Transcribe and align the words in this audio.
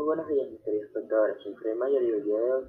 buenos 0.00 0.26
días, 0.26 0.50
mis 0.50 0.62
queridos 0.62 0.86
espectadores. 0.86 1.36
Soy 1.42 1.54
Fred 1.54 1.76
Mayor 1.76 2.02
y 2.02 2.10
el 2.10 2.24
día 2.24 2.40
de 2.40 2.50
hoy, 2.50 2.64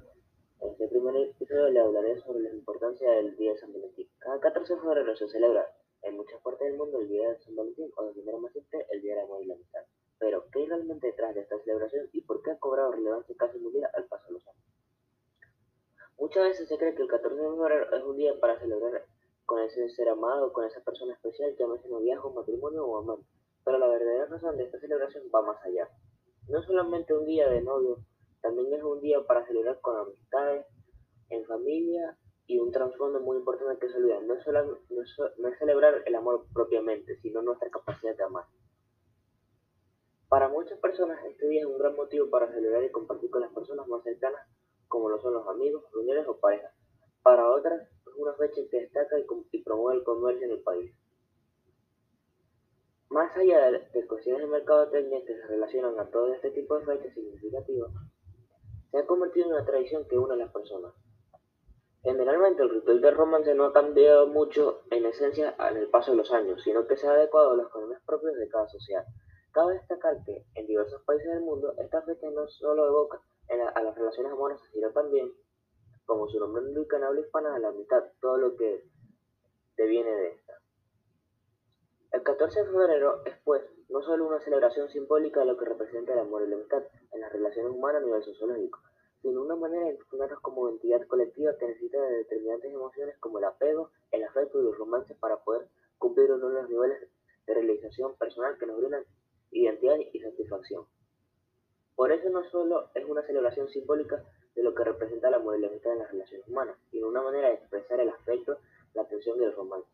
en 0.60 0.70
este 0.72 0.88
primer 0.88 1.16
episodio, 1.16 1.70
le 1.70 1.80
hablaré 1.80 2.20
sobre 2.20 2.40
la 2.40 2.50
importancia 2.50 3.10
del 3.12 3.34
Día 3.36 3.52
de 3.52 3.58
San 3.58 3.72
Valentín. 3.72 4.06
Cada 4.18 4.38
14 4.40 4.74
de 4.74 4.80
febrero 4.80 5.16
se 5.16 5.28
celebra 5.28 5.66
en 6.02 6.16
muchas 6.16 6.38
partes 6.42 6.68
del 6.68 6.76
mundo 6.76 7.00
el 7.00 7.08
Día 7.08 7.30
de 7.30 7.38
San 7.40 7.56
Valentín, 7.56 7.90
o 7.96 8.04
de 8.04 8.14
manera 8.20 8.38
más 8.38 8.52
simple, 8.52 8.86
el 8.90 9.00
Día 9.00 9.14
del 9.14 9.24
Amor 9.24 9.42
y 9.42 9.46
la 9.46 9.54
Amistad. 9.54 9.80
Pero, 10.18 10.44
¿qué 10.52 10.58
hay 10.58 10.66
realmente 10.66 11.06
detrás 11.06 11.34
de 11.34 11.40
esta 11.40 11.58
celebración 11.60 12.10
y 12.12 12.20
por 12.20 12.42
qué 12.42 12.50
ha 12.50 12.58
cobrado 12.58 12.92
relevancia 12.92 13.34
casi 13.38 13.58
mundial 13.58 13.90
al 13.94 14.04
paso 14.04 14.26
de 14.26 14.32
los 14.34 14.46
años? 14.46 14.64
Muchas 16.18 16.44
veces 16.44 16.68
se 16.68 16.76
cree 16.76 16.94
que 16.94 17.02
el 17.02 17.08
14 17.08 17.40
de 17.40 17.48
febrero 17.48 17.96
es 17.96 18.04
un 18.04 18.16
día 18.18 18.38
para 18.38 18.60
celebrar 18.60 19.02
con 19.46 19.62
ese 19.62 19.88
ser 19.88 20.10
amado, 20.10 20.52
con 20.52 20.66
esa 20.66 20.80
persona 20.82 21.14
especial, 21.14 21.56
llámese 21.58 21.88
noviazgo, 21.88 22.34
matrimonio 22.34 22.84
o 22.84 22.98
amante. 22.98 23.26
Pero 23.64 23.78
la 23.78 23.88
verdadera 23.88 24.26
razón 24.26 24.58
de 24.58 24.64
esta 24.64 24.78
celebración 24.78 25.24
va 25.34 25.40
más 25.40 25.62
allá. 25.64 25.88
No 26.48 26.62
solamente 26.62 27.14
un 27.14 27.26
día 27.26 27.48
de 27.48 27.62
novio, 27.62 27.98
también 28.42 28.72
es 28.74 28.82
un 28.82 29.00
día 29.00 29.24
para 29.26 29.46
celebrar 29.46 29.80
con 29.80 29.96
amistades, 29.96 30.66
en 31.30 31.44
familia 31.46 32.16
y 32.46 32.58
un 32.58 32.70
trasfondo 32.70 33.20
muy 33.20 33.38
importante 33.38 33.78
que 33.78 33.90
se 33.90 33.96
olvida. 33.96 34.20
No 34.20 34.34
es, 34.34 34.44
solo, 34.44 34.80
no, 35.38 35.48
es, 35.48 35.58
celebrar 35.58 36.02
el 36.04 36.14
amor 36.14 36.46
propiamente, 36.52 37.16
sino 37.20 37.42
nuestra 37.42 37.70
capacidad 37.70 38.16
de 38.16 38.24
amar. 38.24 38.44
Para 40.28 40.48
muchas 40.48 40.78
personas 40.78 41.24
este 41.24 41.48
día 41.48 41.60
es 41.60 41.66
un 41.66 41.78
gran 41.78 41.94
motivo 41.94 42.28
para 42.28 42.52
celebrar 42.52 42.82
y 42.84 42.90
compartir 42.90 43.30
con 43.30 43.40
las 43.40 43.52
personas 43.52 43.86
más 43.88 44.02
cercanas, 44.02 44.46
como 44.88 45.08
lo 45.08 45.20
son 45.20 45.32
los 45.34 45.46
amigos, 45.48 45.84
familiares 45.92 46.26
o 46.28 46.38
parejas. 46.38 46.74
Para 47.22 47.48
otras 47.50 47.80
es 47.82 48.14
una 48.16 48.34
fecha 48.34 48.60
que 48.70 48.80
destaca 48.80 49.18
y, 49.18 49.24
y 49.52 49.62
promueve 49.62 50.00
el 50.00 50.04
comercio 50.04 50.46
en 50.46 50.52
el 50.52 50.62
país. 50.62 50.92
Más 53.14 53.30
allá 53.36 53.70
de, 53.70 54.06
cuestiones 54.08 54.42
de 54.42 54.48
mercadotecnia 54.48 55.24
que 55.24 55.36
se 55.36 55.46
relacionan 55.46 55.96
a 56.00 56.10
todo 56.10 56.34
este 56.34 56.50
tipo 56.50 56.76
de 56.76 56.84
fechas 56.84 57.14
significativas, 57.14 57.92
se 58.90 58.98
ha 58.98 59.06
convertido 59.06 59.46
en 59.46 59.52
una 59.52 59.64
tradición 59.64 60.04
que 60.08 60.18
une 60.18 60.34
a 60.34 60.36
las 60.36 60.50
personas. 60.50 60.92
Generalmente 62.02 62.64
el 62.64 62.70
ritual 62.70 63.00
del 63.00 63.14
romance 63.14 63.54
no 63.54 63.66
ha 63.66 63.72
cambiado 63.72 64.26
mucho 64.26 64.82
en 64.90 65.06
esencia 65.06 65.54
en 65.70 65.76
el 65.76 65.90
paso 65.90 66.10
de 66.10 66.16
los 66.16 66.32
años, 66.32 66.60
sino 66.64 66.88
que 66.88 66.96
se 66.96 67.06
ha 67.06 67.12
adecuado 67.12 67.52
a 67.52 67.56
los 67.56 67.70
cánones 67.70 68.00
propios 68.04 68.34
de 68.34 68.48
cada 68.48 68.66
sociedad. 68.66 69.04
Cabe 69.52 69.74
destacar 69.74 70.16
que 70.24 70.44
en 70.56 70.66
diversos 70.66 71.00
países 71.04 71.28
del 71.28 71.42
mundo 71.42 71.72
esta 71.78 72.02
fecha 72.02 72.28
no 72.32 72.48
solo 72.48 72.88
evoca 72.88 73.20
a 73.76 73.80
las 73.80 73.94
relaciones 73.94 74.32
amorosas, 74.32 74.68
sino 74.72 74.90
también, 74.90 75.32
como 76.04 76.28
su 76.28 76.40
nombre 76.40 76.64
indica 76.64 76.96
en 76.96 77.04
habla 77.04 77.20
hispana, 77.20 77.54
a 77.54 77.60
la 77.60 77.70
mitad, 77.70 78.02
todo 78.20 78.38
lo 78.38 78.56
que 78.56 78.82
deviene 79.76 80.10
de 80.10 80.28
esta. 80.32 80.63
El 82.14 82.22
14 82.22 82.60
de 82.60 82.66
febrero 82.66 83.24
es, 83.24 83.34
pues, 83.42 83.60
no 83.88 84.00
solo 84.00 84.28
una 84.28 84.38
celebración 84.38 84.88
simbólica 84.88 85.40
de 85.40 85.46
lo 85.46 85.56
que 85.56 85.64
representa 85.64 86.12
el 86.12 86.20
amor 86.20 86.44
y 86.44 86.48
la 86.48 86.54
amistad 86.54 86.84
en 87.10 87.20
las 87.20 87.32
relaciones 87.32 87.72
humanas 87.72 88.02
a 88.02 88.04
nivel 88.04 88.22
sociológico, 88.22 88.78
sino 89.20 89.42
una 89.42 89.56
manera 89.56 89.86
de 89.86 89.90
entendernos 89.98 90.38
como 90.38 90.68
entidad 90.68 91.04
colectiva 91.08 91.58
que 91.58 91.66
necesita 91.66 92.00
de 92.00 92.18
determinantes 92.18 92.72
emociones 92.72 93.18
como 93.18 93.40
el 93.40 93.44
apego, 93.46 93.90
el 94.12 94.22
afecto 94.22 94.60
y 94.60 94.62
los 94.62 94.78
romances 94.78 95.16
para 95.18 95.38
poder 95.38 95.66
cumplir 95.98 96.30
uno 96.30 96.50
de 96.50 96.62
los 96.62 96.70
niveles 96.70 97.00
de 97.48 97.54
realización 97.54 98.14
personal 98.14 98.56
que 98.58 98.66
nos 98.66 98.76
brindan 98.76 99.04
identidad 99.50 99.96
y 100.12 100.20
satisfacción. 100.20 100.86
Por 101.96 102.12
eso 102.12 102.30
no 102.30 102.48
solo 102.48 102.90
es 102.94 103.04
una 103.06 103.26
celebración 103.26 103.68
simbólica 103.70 104.22
de 104.54 104.62
lo 104.62 104.72
que 104.72 104.84
representa 104.84 105.26
el 105.26 105.34
amor 105.34 105.58
y 105.58 105.62
la 105.62 105.66
amistad 105.66 105.94
en 105.94 105.98
las 105.98 106.12
relaciones 106.12 106.46
humanas, 106.46 106.76
sino 106.92 107.08
una 107.08 107.22
manera 107.22 107.48
de 107.48 107.54
expresar 107.54 107.98
el 107.98 108.10
afecto, 108.10 108.58
la 108.94 109.02
atención 109.02 109.40
y 109.40 109.42
el 109.46 109.52
romance 109.52 109.93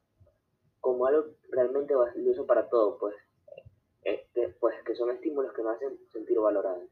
como 0.91 1.07
algo 1.07 1.25
realmente 1.51 1.95
valioso 1.95 2.47
para 2.47 2.69
todos, 2.69 2.97
pues, 2.99 3.15
que, 4.03 4.57
pues 4.59 4.75
que 4.85 4.97
son 4.97 5.11
estímulos 5.11 5.53
que 5.53 5.63
me 5.63 5.71
hacen 5.71 5.97
sentir 6.13 6.41
valorado. 6.41 6.83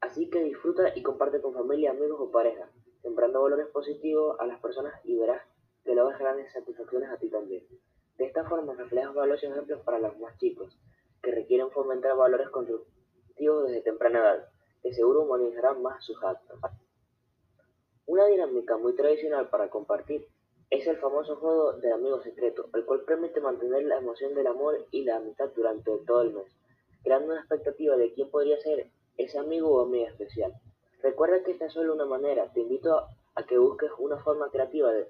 Así 0.00 0.30
que 0.30 0.42
disfruta 0.42 0.96
y 0.96 1.02
comparte 1.02 1.42
con 1.42 1.52
familia, 1.52 1.90
amigos 1.90 2.18
o 2.20 2.30
pareja, 2.30 2.70
sembrando 3.02 3.42
valores 3.42 3.66
positivos 3.66 4.40
a 4.40 4.46
las 4.46 4.60
personas 4.60 4.94
y 5.04 5.14
verás 5.18 5.42
que 5.84 5.94
logras 5.94 6.18
grandes 6.18 6.50
satisfacciones 6.54 7.10
a 7.10 7.18
ti 7.18 7.28
también. 7.28 7.66
De 8.16 8.24
esta 8.24 8.48
forma 8.48 8.72
reflejas 8.72 9.14
valiosos 9.14 9.50
ejemplos 9.50 9.82
para 9.82 9.98
los 9.98 10.18
más 10.18 10.38
chicos, 10.38 10.78
que 11.22 11.32
requieren 11.32 11.70
fomentar 11.70 12.16
valores 12.16 12.48
constructivos 12.48 13.66
desde 13.66 13.82
temprana 13.82 14.20
edad, 14.20 14.48
que 14.82 14.94
seguro 14.94 15.24
humanizarán 15.24 15.82
más 15.82 16.02
sus 16.02 16.16
actos. 16.24 16.58
Una 18.06 18.24
dinámica 18.24 18.78
muy 18.78 18.94
tradicional 18.94 19.50
para 19.50 19.68
compartir 19.68 20.26
es 20.70 20.86
el 20.86 20.96
famoso 20.98 21.36
juego 21.36 21.74
del 21.74 21.92
amigo 21.92 22.20
secreto, 22.22 22.68
el 22.74 22.84
cual 22.84 23.02
permite 23.02 23.40
mantener 23.40 23.84
la 23.84 23.98
emoción 23.98 24.34
del 24.34 24.46
amor 24.46 24.86
y 24.90 25.04
la 25.04 25.16
amistad 25.16 25.50
durante 25.54 25.96
todo 26.06 26.22
el 26.22 26.32
mes, 26.32 26.46
creando 27.02 27.32
una 27.32 27.40
expectativa 27.40 27.96
de 27.96 28.12
quién 28.12 28.30
podría 28.30 28.58
ser 28.60 28.88
ese 29.16 29.38
amigo 29.38 29.70
o 29.70 29.82
amiga 29.82 30.08
especial. 30.08 30.52
Recuerda 31.02 31.42
que 31.42 31.52
esta 31.52 31.66
es 31.66 31.72
solo 31.72 31.94
una 31.94 32.06
manera, 32.06 32.50
te 32.52 32.60
invito 32.60 33.06
a 33.34 33.46
que 33.46 33.58
busques 33.58 33.90
una 33.98 34.18
forma 34.18 34.50
creativa 34.50 34.90
de, 34.92 35.08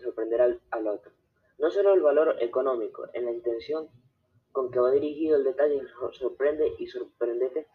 sorprender 0.00 0.40
al, 0.40 0.86
otro. 0.86 1.12
No 1.58 1.70
solo 1.70 1.94
el 1.94 2.02
valor 2.02 2.36
económico, 2.40 3.06
en 3.12 3.24
la 3.24 3.32
intención 3.32 3.88
con 4.52 4.70
que 4.70 4.80
va 4.80 4.90
dirigido 4.90 5.36
el 5.36 5.44
detalle 5.44 5.82
sorprende 6.12 6.72
y 6.78 6.86
sorprendete 6.86 7.66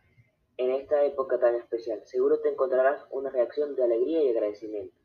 en 0.57 0.71
esta 0.71 1.03
época 1.05 1.39
tan 1.39 1.55
especial. 1.55 2.01
Seguro 2.05 2.39
te 2.39 2.49
encontrarás 2.49 3.05
una 3.11 3.29
reacción 3.29 3.75
de 3.75 3.83
alegría 3.83 4.23
y 4.23 4.29
agradecimiento. 4.29 5.02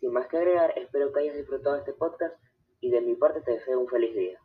Sin 0.00 0.12
más 0.12 0.28
que 0.28 0.36
agregar, 0.36 0.72
espero 0.76 1.12
que 1.12 1.20
hayas 1.20 1.36
disfrutado 1.36 1.76
este 1.76 1.92
podcast 1.92 2.34
y 2.80 2.90
de 2.90 3.00
mi 3.00 3.14
parte 3.16 3.40
te 3.40 3.52
deseo 3.52 3.80
un 3.80 3.88
feliz 3.88 4.14
día. 4.14 4.40